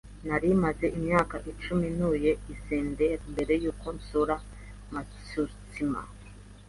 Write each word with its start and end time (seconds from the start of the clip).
Nari 0.27 0.49
maze 0.63 0.85
imyaka 0.97 1.35
icumi 1.51 1.87
ntuye 1.95 2.31
i 2.53 2.55
Sendai 2.63 3.15
mbere 3.31 3.53
yuko 3.63 3.85
nsura 3.97 4.35
Matsushima. 4.93 6.01